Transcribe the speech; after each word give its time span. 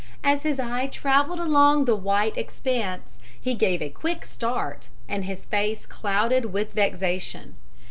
As 0.23 0.41
his 0.41 0.59
eye 0.59 0.87
traveled 0.87 1.39
along 1.39 1.85
the 1.85 1.95
white 1.95 2.35
expanse, 2.35 3.19
he 3.39 3.53
gave 3.53 3.83
a 3.83 3.89
quick 3.89 4.25
start, 4.25 4.87
and 5.07 5.25
his 5.25 5.45
face 5.45 5.85
clouded 5.85 6.45
with 6.45 6.73
vexation. 6.73 7.53